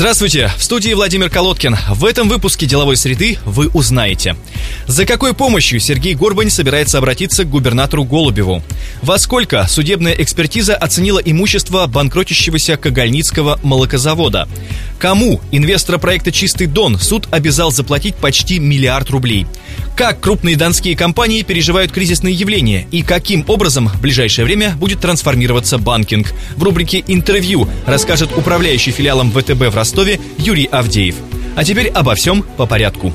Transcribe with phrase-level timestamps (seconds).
[0.00, 1.76] Здравствуйте, в студии Владимир Колодкин.
[1.90, 4.34] В этом выпуске «Деловой среды» вы узнаете
[4.86, 8.62] За какой помощью Сергей Горбань собирается обратиться к губернатору Голубеву?
[9.02, 14.48] Во сколько судебная экспертиза оценила имущество банкротящегося Кагальницкого молокозавода?
[14.98, 19.46] Кому, инвестора проекта «Чистый Дон», суд обязал заплатить почти миллиард рублей?
[19.96, 25.78] Как крупные донские компании переживают кризисные явления и каким образом в ближайшее время будет трансформироваться
[25.78, 26.32] банкинг?
[26.56, 31.16] В рубрике «Интервью» расскажет управляющий филиалом ВТБ в Ростове Юрий Авдеев.
[31.56, 33.12] А теперь обо всем по порядку.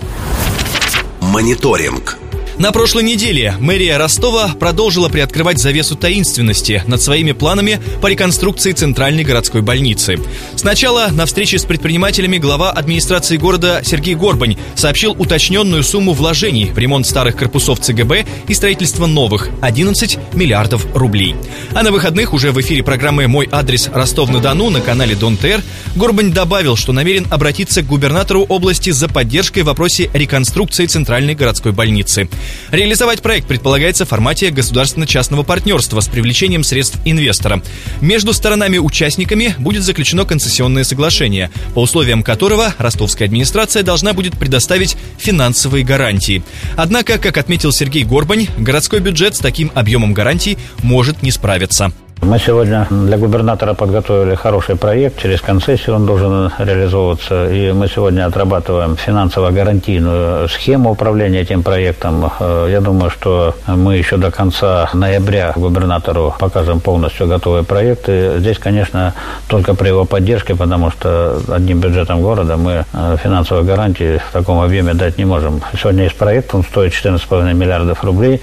[1.22, 2.20] Мониторинг.
[2.58, 9.26] На прошлой неделе мэрия Ростова продолжила приоткрывать завесу таинственности над своими планами по реконструкции центральной
[9.26, 10.20] городской больницы.
[10.56, 16.78] Сначала на встрече с предпринимателями глава администрации города Сергей Горбань сообщил уточненную сумму вложений в
[16.78, 21.36] ремонт старых корпусов ЦГБ и строительство новых– 11 миллиардов рублей.
[21.74, 25.62] А на выходных уже в эфире программы «Мой адрес Ростов-на-Дону» на канале Дон ТР
[25.98, 31.74] Горбань добавил, что намерен обратиться к губернатору области за поддержкой в вопросе реконструкции центральной городской
[31.74, 32.30] больницы.
[32.72, 37.62] Реализовать проект предполагается в формате государственно-частного партнерства с привлечением средств инвестора.
[38.02, 45.84] Между сторонами-участниками будет заключено концессионное соглашение, по условиям которого ростовская администрация должна будет предоставить финансовые
[45.84, 46.44] гарантии.
[46.76, 51.94] Однако, как отметил Сергей Горбань, городской бюджет с таким объемом гарантий может не справиться.
[52.22, 55.22] Мы сегодня для губернатора подготовили хороший проект.
[55.22, 57.50] Через концессию он должен реализовываться.
[57.52, 62.32] И мы сегодня отрабатываем финансово-гарантийную схему управления этим проектом.
[62.40, 68.06] Э, я думаю, что мы еще до конца ноября губернатору покажем полностью готовый проект.
[68.08, 69.14] И здесь, конечно,
[69.48, 74.62] только при его поддержке, потому что одним бюджетом города мы э, финансовые гарантии в таком
[74.62, 75.62] объеме дать не можем.
[75.80, 78.42] Сегодня есть проект, он стоит 14,5 миллиардов рублей.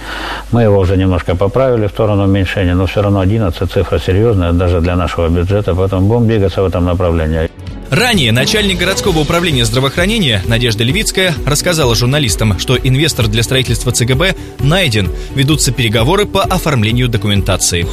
[0.51, 4.81] Мы его уже немножко поправили в сторону уменьшения, но все равно 11 цифра серьезная даже
[4.81, 7.49] для нашего бюджета, поэтому будем двигаться в этом направлении.
[7.89, 15.11] Ранее начальник городского управления здравоохранения Надежда Левицкая рассказала журналистам, что инвестор для строительства ЦГБ найден.
[15.35, 17.85] Ведутся переговоры по оформлению документации.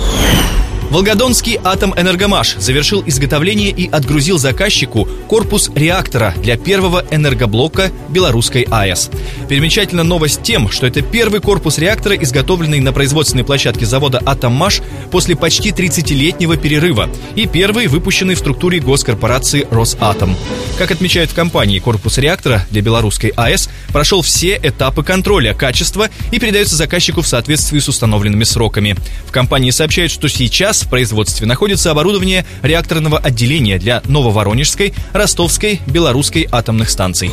[0.91, 9.09] Волгодонский Атомэнергомаш завершил изготовление и отгрузил заказчику корпус реактора для первого энергоблока белорусской АЭС.
[9.49, 15.37] Примечательна новость тем, что это первый корпус реактора, изготовленный на производственной площадке завода «Атоммаш» после
[15.37, 20.37] почти 30-летнего перерыва и первый, выпущенный в структуре госкорпорации «Росатом».
[20.77, 26.41] Как отмечают в компании, корпус реактора для белорусской АЭС прошел все этапы контроля качества и
[26.41, 28.97] передается заказчику в соответствии с установленными сроками.
[29.27, 36.49] В компании сообщают, что сейчас в производстве находится оборудование реакторного отделения для Нововоронежской, Ростовской, Белорусской
[36.51, 37.31] атомных станций.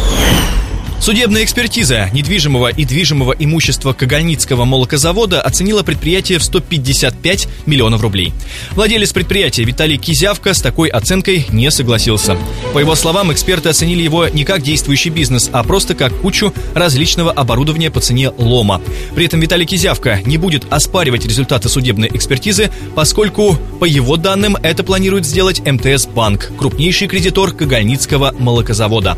[0.99, 8.33] Судебная экспертиза недвижимого и движимого имущества Кагальницкого молокозавода оценила предприятие в 155 миллионов рублей.
[8.71, 12.35] Владелец предприятия Виталий Кизявка с такой оценкой не согласился.
[12.73, 17.31] По его словам, эксперты оценили его не как действующий бизнес, а просто как кучу различного
[17.31, 18.81] оборудования по цене лома.
[19.15, 24.83] При этом Виталий Кизявка не будет оспаривать результаты судебной экспертизы, поскольку, по его данным, это
[24.83, 29.17] планирует сделать МТС Банк, крупнейший кредитор Кагальницкого молокозавода.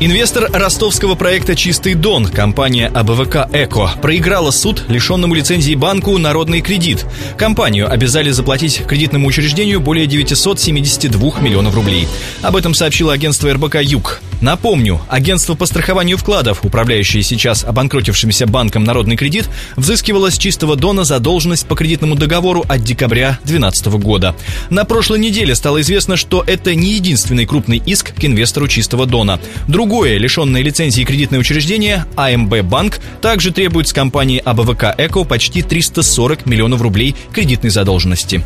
[0.00, 7.04] Инвестор ростовского проекта «Чистый Дон» компания АБВК «Эко» проиграла суд лишенному лицензии банку «Народный кредит».
[7.36, 12.06] Компанию обязали заплатить кредитному учреждению более 972 миллионов рублей.
[12.42, 14.22] Об этом сообщило агентство РБК «Юг».
[14.40, 21.04] Напомню, агентство по страхованию вкладов, управляющее сейчас обанкротившимся банком «Народный кредит», взыскивало с чистого дона
[21.04, 24.36] задолженность по кредитному договору от декабря 2012 года.
[24.70, 29.40] На прошлой неделе стало известно, что это не единственный крупный иск к инвестору чистого дона.
[29.66, 36.46] Другое, лишенное лицензии кредитное учреждение, АМБ Банк, также требует с компании АБВК «Эко» почти 340
[36.46, 38.44] миллионов рублей кредитной задолженности.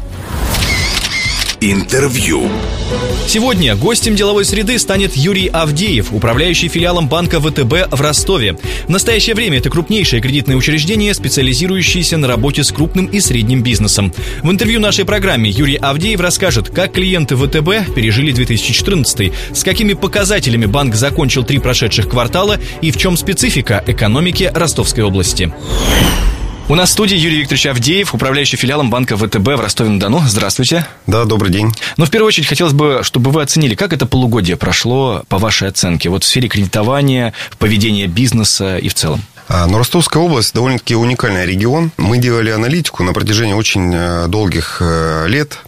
[1.65, 2.49] Интервью.
[3.29, 8.59] Сегодня гостем деловой среды станет Юрий Авдеев, управляющий филиалом банка ВТБ в Ростове.
[8.87, 14.13] В настоящее время это крупнейшее кредитное учреждение, специализирующееся на работе с крупным и средним бизнесом.
[14.43, 20.67] В интервью нашей программе Юрий Авдеев расскажет, как клиенты ВТБ пережили 2014, с какими показателями
[20.67, 25.53] банк закончил три прошедших квартала и в чем специфика экономики Ростовской области.
[26.69, 30.23] У нас в студии Юрий Викторович Авдеев, управляющий филиалом банка ВТБ в Ростове-на-Дону.
[30.27, 30.87] Здравствуйте.
[31.07, 31.67] Да, добрый день.
[31.67, 35.39] Но ну, в первую очередь хотелось бы, чтобы вы оценили, как это полугодие прошло по
[35.39, 39.23] вашей оценке, вот в сфере кредитования, поведения бизнеса и в целом.
[39.49, 41.91] А, но Ростовская область довольно-таки уникальный регион.
[41.97, 45.59] Мы делали аналитику на протяжении очень э, долгих э, лет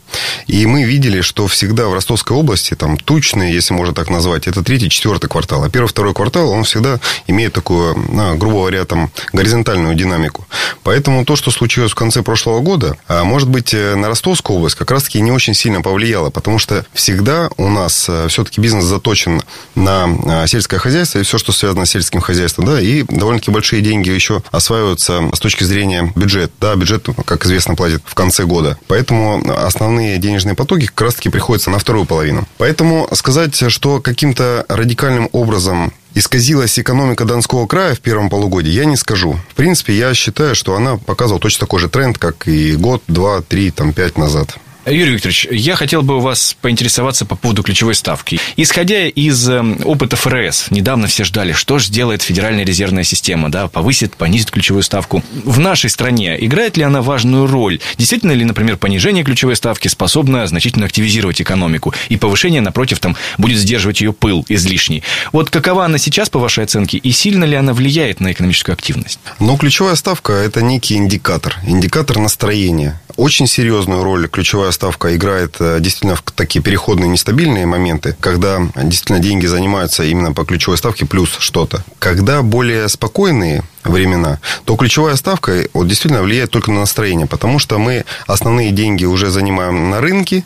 [0.54, 4.62] И мы видели, что всегда в Ростовской области, там, тучные, если можно так назвать, это
[4.62, 5.64] третий, четвертый квартал.
[5.64, 10.46] А первый, второй квартал, он всегда имеет такую, ну, грубо говоря, там, горизонтальную динамику.
[10.84, 14.76] Поэтому то, что случилось в конце прошлого года, а, может быть, э, на Ростовскую область
[14.76, 19.42] как раз-таки не очень сильно повлияло, потому что всегда у нас э, все-таки бизнес заточен
[19.74, 24.08] на сельское хозяйство и все, что связано с сельским хозяйством, да, и довольно-таки большие деньги
[24.08, 26.52] еще осваиваются с точки зрения бюджета.
[26.60, 28.78] Да, бюджет, как известно, платит в конце года.
[28.86, 32.46] Поэтому основные денежные потоки как раз-таки приходятся на вторую половину.
[32.58, 38.96] Поэтому сказать, что каким-то радикальным образом исказилась экономика Донского края в первом полугодии, я не
[38.96, 39.38] скажу.
[39.50, 43.40] В принципе, я считаю, что она показывала точно такой же тренд, как и год, два,
[43.42, 44.56] три, там, пять назад.
[44.86, 48.38] Юрий Викторович, я хотел бы у вас поинтересоваться по поводу ключевой ставки.
[48.56, 53.68] Исходя из эм, опыта ФРС, недавно все ждали, что же сделает Федеральная резервная система, да,
[53.68, 55.22] повысит, понизит ключевую ставку.
[55.44, 57.80] В нашей стране играет ли она важную роль?
[57.96, 63.58] Действительно ли, например, понижение ключевой ставки способно значительно активизировать экономику, и повышение, напротив, там, будет
[63.58, 65.02] сдерживать ее пыл излишний?
[65.32, 69.18] Вот какова она сейчас, по вашей оценке, и сильно ли она влияет на экономическую активность?
[69.40, 73.00] Ну, ключевая ставка– это некий индикатор, индикатор настроения.
[73.16, 79.18] Очень серьезную роль ключевая ставка играет э, действительно в такие переходные нестабильные моменты, когда действительно
[79.18, 81.84] деньги занимаются именно по ключевой ставке плюс что-то.
[81.98, 87.78] Когда более спокойные времена, то ключевая ставка вот, действительно влияет только на настроение, потому что
[87.78, 90.44] мы основные деньги уже занимаем на рынке,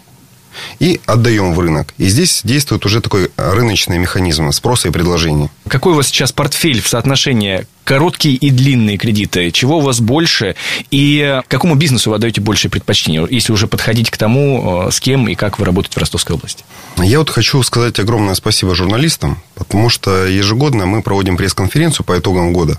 [0.78, 1.94] и отдаем в рынок.
[1.98, 5.50] И здесь действует уже такой рыночный механизм спроса и предложения.
[5.68, 9.50] Какой у вас сейчас портфель в соотношении короткие и длинные кредиты?
[9.50, 10.56] Чего у вас больше?
[10.90, 15.26] И какому бизнесу вы отдаете больше предпочтение, если уже подходить к тому, э, с кем
[15.26, 16.64] и как вы работаете в Ростовской области?
[16.98, 22.52] Я вот хочу сказать огромное спасибо журналистам, потому что ежегодно мы проводим пресс-конференцию по итогам
[22.52, 22.78] года.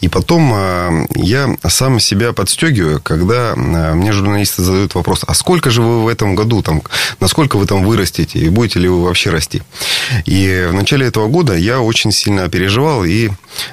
[0.00, 5.70] И потом э, я сам себя подстегиваю, когда э, мне журналисты задают вопрос, а сколько
[5.70, 6.82] же вы в этом году, там,
[7.20, 9.62] насколько вы там вырастете, и будете ли вы вообще расти?
[10.24, 13.30] И в начале этого года я очень сильно переживал и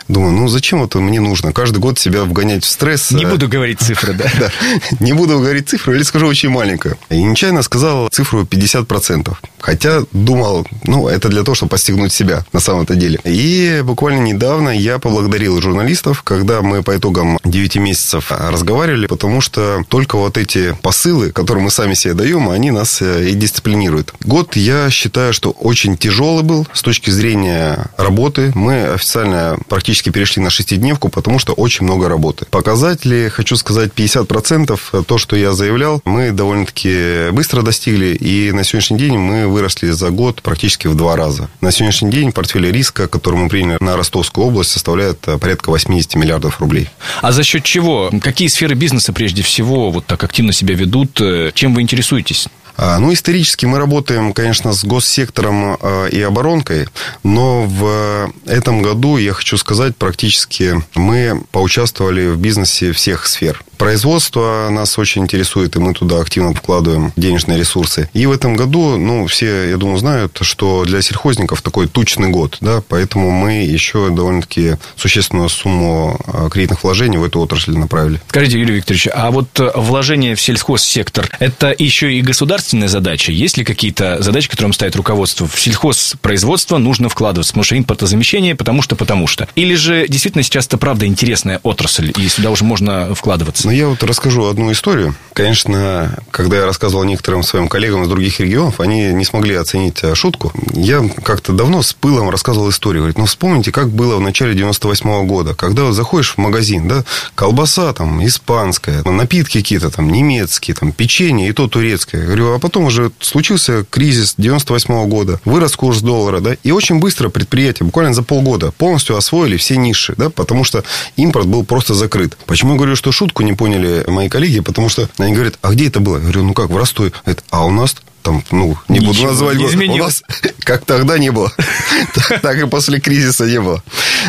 [0.07, 1.53] думаю, ну зачем это мне нужно?
[1.53, 3.11] Каждый год себя вгонять в стресс.
[3.11, 4.25] Не буду говорить цифры, да.
[4.39, 4.51] да.
[4.99, 6.97] Не буду говорить цифру, или скажу очень маленькую.
[7.09, 9.35] И нечаянно сказал цифру 50%.
[9.59, 13.19] Хотя думал, ну, это для того, чтобы постигнуть себя на самом-то деле.
[13.23, 19.83] И буквально недавно я поблагодарил журналистов, когда мы по итогам 9 месяцев разговаривали, потому что
[19.87, 24.13] только вот эти посылы, которые мы сами себе даем, они нас э, и дисциплинируют.
[24.23, 28.51] Год, я считаю, что очень тяжелый был с точки зрения работы.
[28.55, 32.45] Мы официально практически перешли на 6 шестидневку, потому что очень много работы.
[32.49, 38.97] Показатели, хочу сказать, 50% то, что я заявлял, мы довольно-таки быстро достигли, и на сегодняшний
[38.97, 41.49] день мы выросли за год практически в два раза.
[41.61, 46.59] На сегодняшний день портфель риска, который мы приняли на Ростовскую область, составляет порядка 80 миллиардов
[46.59, 46.89] рублей.
[47.21, 48.11] А за счет чего?
[48.21, 51.21] Какие сферы бизнеса прежде всего вот так активно себя ведут?
[51.53, 52.47] Чем вы интересуетесь?
[52.77, 56.87] А, ну, исторически мы работаем, конечно, с госсектором а, и оборонкой,
[57.23, 63.63] но в этом году, я хочу сказать, практически мы поучаствовали в бизнесе всех сфер.
[63.77, 68.09] Производство нас очень интересует, и мы туда активно вкладываем денежные ресурсы.
[68.13, 72.57] И в этом году, ну, все, я думаю, знают, что для сельхозников такой тучный год,
[72.59, 78.19] да, поэтому мы еще довольно-таки существенную сумму а, кредитных вложений в эту отрасль направили.
[78.27, 82.21] Скажите, Юрий Викторович, а вот э, вложение в сельхозсектор, это еще и
[82.67, 83.31] государственная задача?
[83.31, 85.47] Есть ли какие-то задачи, которым ставит руководство?
[85.47, 89.47] В сельхозпроизводство нужно вкладываться, потому что импортозамещение, потому что, потому что.
[89.55, 93.67] Или же действительно сейчас это правда интересная отрасль, и сюда уже можно вкладываться?
[93.67, 95.15] Ну, я вот расскажу одну историю.
[95.33, 100.13] Конечно, когда я рассказывал некоторым своим коллегам из других регионов, они не смогли оценить э,
[100.15, 100.51] шутку.
[100.73, 103.03] Я как-то давно с пылом рассказывал историю.
[103.03, 105.53] Говорит, ну, вспомните, как было в начале 98 -го года.
[105.53, 107.03] Когда вот заходишь в магазин, да,
[107.35, 112.25] колбаса там испанская, напитки какие-то там немецкие, там печенье и то турецкое.
[112.25, 116.99] Говорю, а потом уже случился кризис 98 -го года, вырос курс доллара, да, и очень
[116.99, 120.83] быстро предприятия, буквально за полгода, полностью освоили все ниши, да, потому что
[121.15, 122.37] импорт был просто закрыт.
[122.45, 125.87] Почему я говорю, что шутку не поняли мои коллеги, потому что они говорят, а где
[125.87, 126.17] это было?
[126.17, 127.11] Я говорю, ну как, в Ростове.
[127.25, 127.95] Говорят, а у нас
[128.27, 129.85] там, ну, не Ничего буду называть не.
[129.87, 130.21] У нас
[130.59, 131.49] как тогда не было,
[132.41, 133.81] так и после кризиса не было.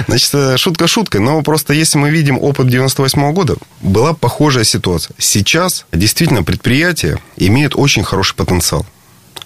[0.07, 5.15] Значит, э, шутка шуткой, но просто если мы видим опыт 98 года, была похожая ситуация.
[5.19, 8.87] Сейчас действительно предприятия имеют очень хороший потенциал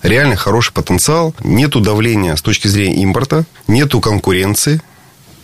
[0.03, 4.83] реально хороший потенциал, нету давления с точки зрения импорта, нету конкуренции,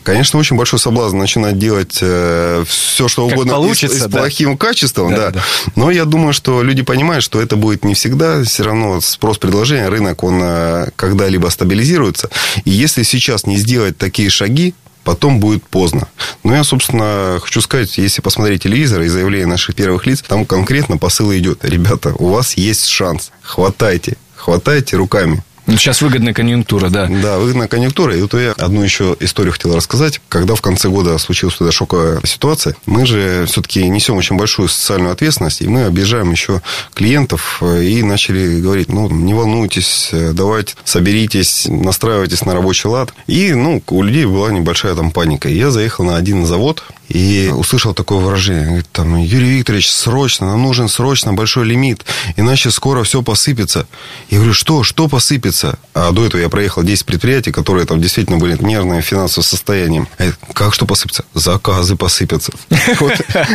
[0.03, 4.19] Конечно, очень большой соблазн начинать делать э, все, что угодно получится, с, с да.
[4.21, 5.31] плохим качеством, да, да.
[5.31, 5.45] да.
[5.77, 8.43] Но я думаю, что люди понимают, что это будет не всегда.
[8.43, 12.31] Все равно спрос-предложение, рынок, он э, когда-либо стабилизируется.
[12.65, 14.75] И если сейчас не сделать такие шаги,
[15.05, 16.09] потом будет поздно.
[16.45, 20.99] Но я, собственно, хочу сказать, если посмотреть телевизор и заявление наших первых лиц, там конкретно
[20.99, 21.65] посыл идет.
[21.65, 23.31] Ребята, у вас есть шанс.
[23.43, 24.17] Хватайте.
[24.37, 25.43] Хватайте руками.
[25.69, 27.07] Сейчас выгодная конъюнктура, да.
[27.07, 28.17] Да, выгодная конъюнктура.
[28.17, 30.21] И вот я одну еще историю хотел рассказать.
[30.29, 35.13] Когда в конце года случилась эта шоковая ситуация, мы же все-таки несем очень большую социальную
[35.13, 36.63] ответственность, и мы объезжаем еще
[36.95, 43.13] клиентов и начали говорить, ну, не волнуйтесь, давайте, соберитесь, настраивайтесь на рабочий лад.
[43.27, 45.49] И, ну, у людей была небольшая там паника.
[45.49, 48.67] И я заехал на один завод, и услышал такое выражение.
[48.67, 52.05] Говорит, там, Юрий Викторович, срочно, нам нужен срочно большой лимит,
[52.37, 53.87] иначе скоро все посыпется.
[54.31, 55.79] Я говорю, что, что посыпется?
[55.95, 60.09] А до этого я проехал 10 предприятий, которые там действительно были нервные финансовым состоянием.
[60.53, 61.25] Как что посыпется?
[61.35, 62.53] Заказы посыпятся.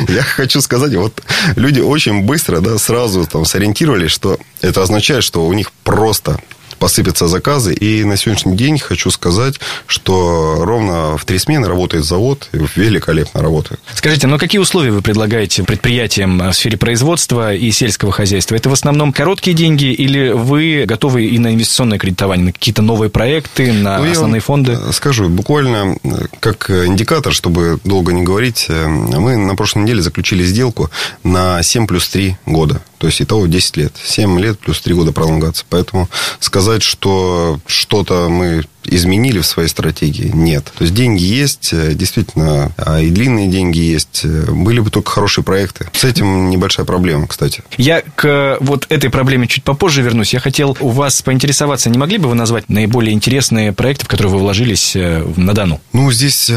[0.07, 1.21] Я хочу сказать, вот
[1.55, 6.39] люди очень быстро, да, сразу там сориентировались, что это означает, что у них просто
[6.83, 7.73] посыпятся заказы.
[7.73, 9.55] И на сегодняшний день хочу сказать,
[9.87, 13.79] что ровно в три смены работает завод, и великолепно работает.
[13.93, 18.55] Скажите, ну какие условия вы предлагаете предприятиям в сфере производства и сельского хозяйства?
[18.55, 23.09] Это в основном короткие деньги или вы готовы и на инвестиционное кредитование, на какие-то новые
[23.09, 24.77] проекты, на ну, основные фонды?
[24.91, 25.95] Скажу, буквально
[26.41, 30.91] как индикатор, чтобы долго не говорить, мы на прошлой неделе заключили сделку
[31.23, 32.81] на 7 плюс 3 года.
[33.03, 33.93] То есть, итого 10 лет.
[34.01, 35.65] 7 лет плюс 3 года пролонгации.
[35.67, 36.07] Поэтому
[36.39, 40.31] сказать, что что-то мы изменили в своей стратегии?
[40.33, 40.71] Нет.
[40.77, 44.21] То есть деньги есть, э, действительно, а и длинные деньги есть.
[44.23, 45.87] Э, были бы только хорошие проекты.
[45.93, 47.63] С этим небольшая проблема, кстати.
[47.77, 50.33] Я к вот этой проблеме чуть попозже вернусь.
[50.33, 54.33] Я хотел у вас поинтересоваться, не могли бы вы назвать наиболее интересные проекты, в которые
[54.33, 55.81] вы вложились э, на Дону?
[55.93, 56.51] Ну, здесь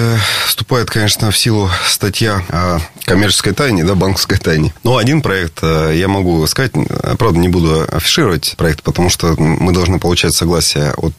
[0.47, 4.73] вступает, конечно, в силу статья о коммерческой тайне, да, банковской тайне.
[4.83, 6.73] Но один проект я могу сказать,
[7.19, 11.15] правда, не буду афишировать проект, потому что мы должны получать согласие от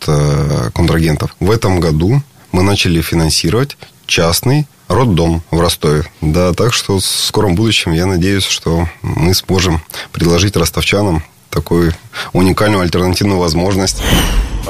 [0.74, 1.36] контрагента контрагентов.
[1.39, 2.21] В этом году
[2.51, 6.05] мы начали финансировать частный роддом в Ростове.
[6.21, 9.81] Да, так что в скором будущем я надеюсь, что мы сможем
[10.12, 11.93] предложить ростовчанам такую
[12.33, 14.01] уникальную альтернативную возможность.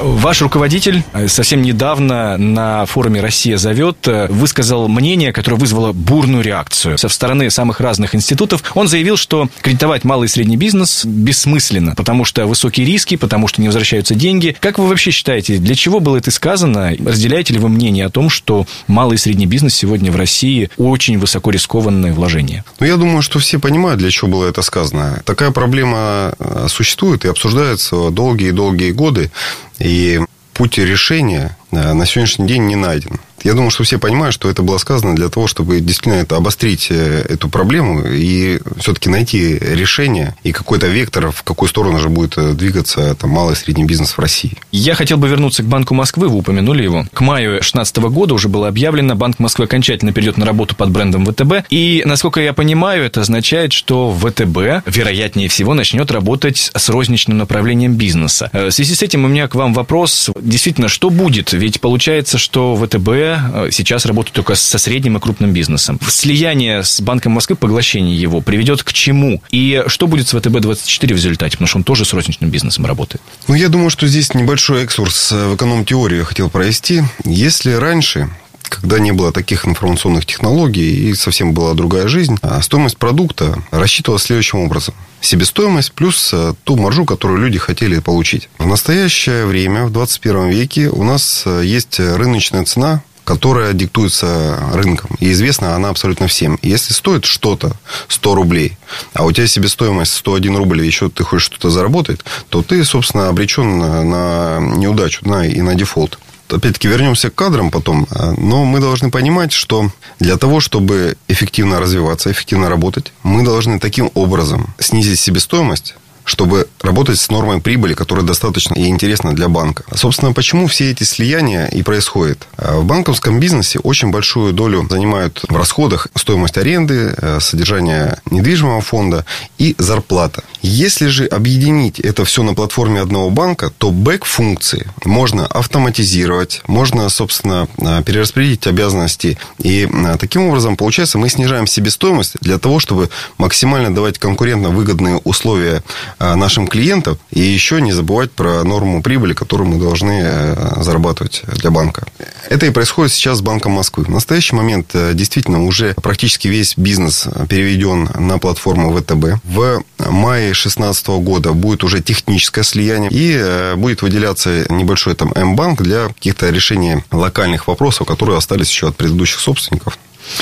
[0.00, 6.42] Ваш руководитель э, совсем недавно на форуме «Россия зовет» э, высказал мнение, которое вызвало бурную
[6.42, 8.62] реакцию со стороны самых разных институтов.
[8.74, 13.60] Он заявил, что кредитовать малый и средний бизнес бессмысленно, потому что высокие риски, потому что
[13.60, 14.56] не возвращаются деньги.
[14.60, 16.92] Как вы вообще считаете, для чего было это сказано?
[17.04, 21.18] Разделяете ли вы мнение о том, что малый и средний бизнес сегодня в России очень
[21.18, 22.64] высоко рискованное вложение?
[22.78, 25.22] Ну, я думаю, что все понимают, для чего было это сказано.
[25.24, 29.30] Такая проблема э, существует и обсуждается долгие-долгие годы.
[29.78, 30.20] И
[30.54, 33.20] путь решения э, на сегодняшний день не найден.
[33.44, 36.88] Я думаю, что все понимают, что это было сказано для того, чтобы действительно это обострить
[36.90, 42.36] э, эту проблему и все-таки найти решение и какой-то вектор, в какую сторону же будет
[42.36, 44.56] э, двигаться там, малый и средний бизнес в России.
[44.72, 47.06] Я хотел бы вернуться к Банку Москвы, вы упомянули его.
[47.12, 51.24] К маю 2016 года уже было объявлено, Банк Москвы окончательно перейдет на работу под брендом
[51.26, 51.66] ВТБ.
[51.70, 57.94] И, насколько я понимаю, это означает, что ВТБ, вероятнее всего, начнет работать с розничным направлением
[57.94, 58.50] бизнеса.
[58.52, 60.30] Э, в связи с этим у меня к вам вопрос.
[60.40, 61.52] Действительно, что будет?
[61.52, 65.98] Ведь получается, что ВТБ Э, сейчас работают только со средним и крупным бизнесом.
[66.08, 69.42] Слияние с Банком Москвы, поглощение его приведет к чему?
[69.50, 71.52] И что будет с ВТБ-24 в результате?
[71.52, 73.22] Потому что он тоже с розничным бизнесом работает.
[73.46, 77.02] Ну, я думаю, что здесь небольшой экскурс в эконом-теорию я хотел провести.
[77.24, 78.28] Если раньше
[78.68, 84.24] когда не было таких информационных технологий и совсем была другая жизнь, а стоимость продукта рассчитывалась
[84.24, 84.94] следующим образом.
[85.20, 88.48] Себестоимость плюс э, ту маржу, которую люди хотели получить.
[88.58, 95.10] В настоящее время, в 21 веке, у нас э, есть рыночная цена которая диктуется рынком.
[95.20, 96.58] И известна она абсолютно всем.
[96.62, 97.76] Если стоит что-то
[98.08, 98.78] 100 рублей,
[99.12, 103.28] а у тебя себестоимость 101 рубль, и еще ты хочешь что-то заработать, то ты, собственно,
[103.28, 106.18] обречен на неудачу на, и на дефолт
[106.50, 108.08] опять-таки вернемся к кадрам потом,
[108.38, 114.10] но мы должны понимать, что для того, чтобы эффективно развиваться, эффективно работать, мы должны таким
[114.14, 115.94] образом снизить себестоимость,
[116.28, 119.84] чтобы работать с нормой прибыли, которая достаточно и интересна для банка.
[119.94, 122.46] Собственно, почему все эти слияния и происходят?
[122.56, 129.24] В банковском бизнесе очень большую долю занимают в расходах стоимость аренды, э, содержание недвижимого фонда
[129.56, 130.44] и зарплата.
[130.60, 137.68] Если же объединить это все на платформе одного банка, то бэк-функции можно автоматизировать, можно, собственно,
[137.78, 139.38] э, перераспределить обязанности.
[139.58, 143.08] И э, таким образом, получается, мы снижаем себестоимость для того, чтобы
[143.38, 145.82] максимально давать конкурентно выгодные условия
[146.18, 151.70] нашим клиентам и еще не забывать про норму прибыли, которую мы должны э, зарабатывать для
[151.70, 152.06] банка.
[152.48, 154.04] Это и происходит сейчас с Банком Москвы.
[154.04, 159.42] В настоящий момент э, действительно уже практически весь бизнес переведен на платформу ВТБ.
[159.44, 165.82] В мае 2016 года будет уже техническое слияние и э, будет выделяться небольшой там М-банк
[165.82, 169.98] для каких-то решений локальных вопросов, которые остались еще от предыдущих собственников.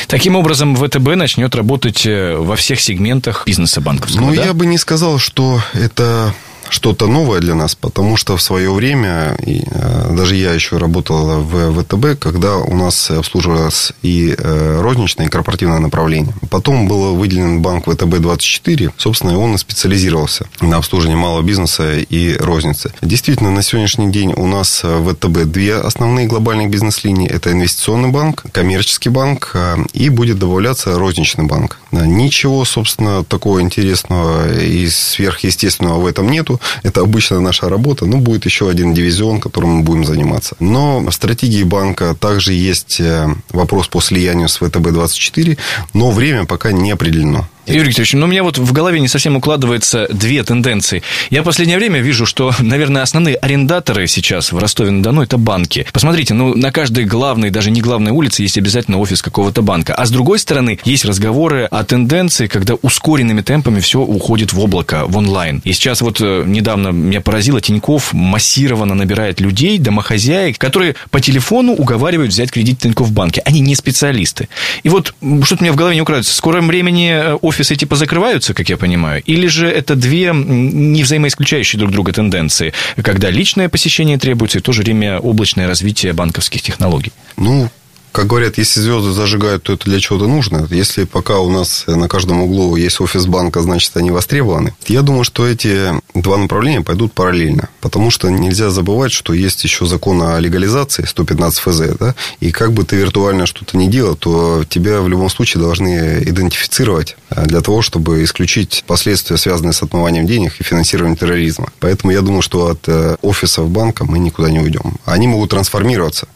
[0.09, 4.27] Таким образом, ВТБ начнет работать э, во всех сегментах бизнеса банковского.
[4.27, 4.45] Ну, да?
[4.45, 6.35] я бы не сказал, что это
[6.69, 11.41] что-то новое для нас, потому что в свое время, и, э, даже я еще работал
[11.41, 16.35] в ВТБ, когда у нас обслуживалось и э, розничное, и корпоративное направление.
[16.51, 22.93] Потом был выделен банк ВТБ-24, собственно, и он специализировался на обслуживании малого бизнеса и розницы.
[23.03, 27.29] Действительно, на сегодняшний день у нас в ВТБ две основные глобальных бизнес-линии.
[27.29, 31.79] Это инвестиционный банк, коммерческий банк э, и будет добавляться розничный банк.
[31.93, 36.56] Ничего, собственно, такого интересного и сверхъестественного в этом нету.
[36.83, 38.07] Это обычная наша работа.
[38.07, 40.57] Ну, будет еще один дивизион, которым мы будем заниматься.
[40.61, 45.59] Но в стратегии банка также есть э, вопрос по слиянию с ВТБ-24,
[45.95, 47.49] но время пока не определено.
[47.67, 51.03] Юрий Викторович, ну у меня вот в голове не совсем укладывается две тенденции.
[51.31, 55.85] Я в последнее время вижу, что, наверное, основные арендаторы сейчас в Ростове-на-Дону– это банки.
[55.93, 59.95] Посмотрите, ну на каждой главной, даже не главной улице есть обязательно офис какого-то банка.
[59.95, 65.05] А с другой стороны, есть разговоры о тенденции, когда ускоренными темпами все уходит в облако,
[65.07, 65.61] в онлайн.
[65.65, 71.73] И сейчас вот э, недавно меня поразило, Тиньков массированно набирает людей, домохозяек, которые по телефону
[71.73, 73.43] уговаривают взять кредит Тиньков в банке.
[73.45, 74.49] Они не специалисты.
[74.85, 76.33] И вот что-то у меня в голове не укладывается.
[76.33, 80.33] В скором времени э, офис офисы типа закрываются, как я понимаю, или же это две
[80.35, 82.73] не взаимоисключающие друг друга тенденции,
[83.03, 87.13] когда личное посещение требуется и в то же время облачное развитие банковских технологий?
[87.37, 87.71] Ну,
[88.17, 90.67] как говорят, если звезды зажигают, то это для чего-то нужно.
[90.71, 94.75] Если пока у нас на каждом углу есть офис банка, значит, они востребованы.
[94.87, 97.69] Я думаю, что эти два направления пойдут параллельно.
[97.83, 101.81] Потому что нельзя забывать, что есть еще закон о легализации 115 ФЗ.
[102.01, 102.15] Да?
[102.41, 107.19] И как бы ты виртуально что-то не делал, то тебя в любом случае должны идентифицировать
[107.29, 111.69] э, для того, чтобы исключить последствия, связанные с отмыванием денег и финансированием терроризма.
[111.81, 114.95] Поэтому я думаю, что от э, офисов банка мы никуда не уйдем.
[115.05, 116.29] Они могут трансформироваться.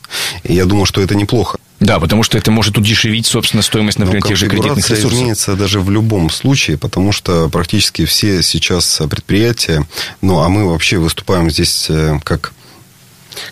[0.43, 1.59] И я думаю, что это неплохо.
[1.81, 5.13] Да, потому что это может удешевить, собственно, стоимость, например, тех же кредитных ресурсов.
[5.15, 9.87] изменится даже в любом случае, потому что практически все сейчас предприятия,
[10.21, 12.53] ну, а мы вообще выступаем здесь э, как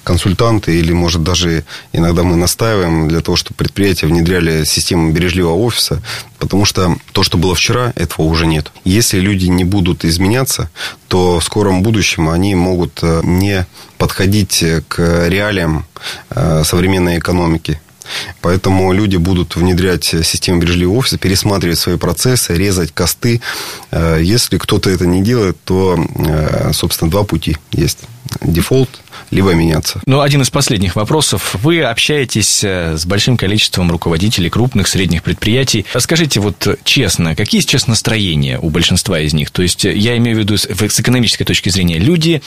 [0.05, 6.03] консультанты или, может, даже иногда мы настаиваем для того, чтобы предприятия внедряли систему бережливого офиса,
[6.39, 8.73] потому что то, что было вчера, этого уже нет.
[8.85, 10.71] Если люди не будут изменяться,
[11.09, 15.87] то в скором будущем они могут э, не подходить к реалиям
[16.31, 17.81] э, современной экономики.
[18.41, 23.41] Поэтому люди будут внедрять систему бережливого офиса, пересматривать свои процессы, резать косты.
[23.91, 27.99] Э, если кто-то это не делает, то, э, собственно, два пути есть.
[28.43, 28.91] Дефолт,
[29.31, 30.03] либо меняться.
[30.05, 31.55] Ну, один из последних вопросов.
[31.63, 35.87] Вы общаетесь э, с большим количеством руководителей крупных, средних предприятий.
[35.97, 39.51] Скажите вот честно, какие сейчас настроения у большинства из них?
[39.51, 40.67] То есть, я имею в виду с
[41.01, 41.99] экономической точки зрения.
[41.99, 42.43] Люди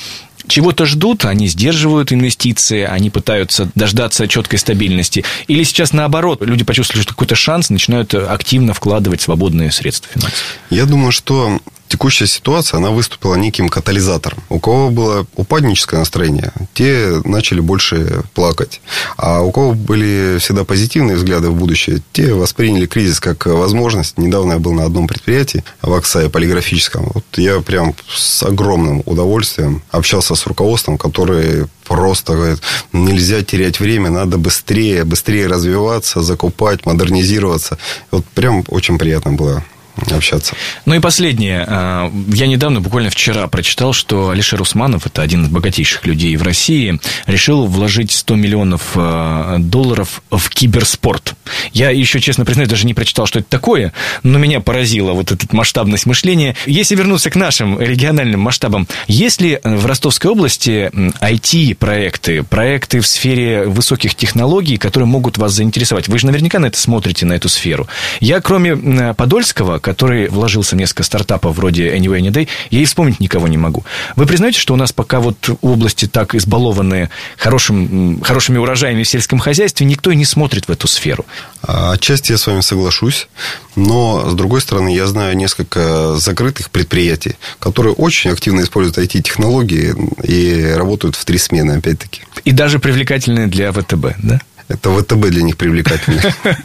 [0.47, 5.23] чего-то ждут, они сдерживают инвестиции, они пытаются дождаться четкой стабильности.
[5.47, 10.43] Или сейчас наоборот, люди почувствовали, что какой-то шанс, начинают активно вкладывать свободные средства финансов?
[10.69, 11.60] Я думаю, что
[11.91, 14.39] текущая ситуация, она выступила неким катализатором.
[14.47, 18.80] У кого было упадническое настроение, те начали больше плакать.
[19.17, 24.17] А у кого были всегда позитивные взгляды в будущее, те восприняли кризис как возможность.
[24.17, 27.12] Недавно я был на одном предприятии в Оксае полиграфическом.
[27.13, 32.60] Вот я прям с огромным удовольствием общался с руководством, которые просто говорят,
[32.93, 37.77] нельзя терять время, надо быстрее, быстрее развиваться, закупать, модернизироваться.
[38.12, 39.62] Вот прям очень приятно было
[40.09, 40.55] общаться.
[40.85, 41.65] Ну и последнее.
[41.67, 46.43] А, я недавно, буквально вчера, прочитал, что Алишер Усманов, это один из богатейших людей в
[46.43, 51.35] России, решил вложить 100 миллионов а, долларов в киберспорт.
[51.73, 55.45] Я еще, честно признаюсь, даже не прочитал, что это такое, но меня поразила вот эта
[55.55, 56.55] масштабность мышления.
[56.65, 63.65] Если вернуться к нашим региональным масштабам, есть ли в Ростовской области IT-проекты, проекты в сфере
[63.65, 66.07] высоких технологий, которые могут вас заинтересовать?
[66.07, 67.87] Вы же наверняка на это смотрите, на эту сферу.
[68.19, 73.47] Я, кроме Подольского, который вложился в несколько стартапов вроде Anyway Anyday, я и вспомнить никого
[73.49, 73.84] не могу.
[74.15, 79.38] Вы признаете, что у нас пока вот области так избалованные хорошим, хорошими урожаями в сельском
[79.38, 81.25] хозяйстве, никто и не смотрит в эту сферу?
[81.62, 83.27] А, отчасти я с вами соглашусь,
[83.75, 90.73] но, с другой стороны, я знаю несколько закрытых предприятий, которые очень активно используют IT-технологии и
[90.73, 92.21] работают в три смены, опять-таки.
[92.45, 94.39] И даже привлекательные для ВТБ, да?
[94.69, 96.21] Это ВТБ для них привлекательно.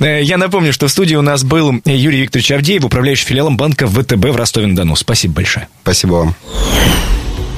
[0.00, 3.86] Э, я напомню, что в студии у нас был Юрий Викторович Авдеев, управляющий филиалом банка
[3.86, 4.96] ВТБ в Ростове-на-Дону.
[4.96, 5.68] Спасибо большое.
[5.82, 6.34] Спасибо вам.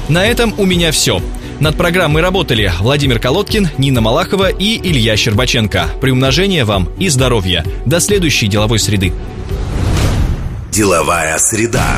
[0.09, 1.21] На этом у меня все.
[1.59, 5.87] Над программой работали Владимир Колодкин, Нина Малахова и Илья Щербаченко.
[5.99, 7.65] Приумножения вам и здоровья.
[7.85, 9.11] До следующей деловой среды.
[10.71, 11.97] Деловая среда.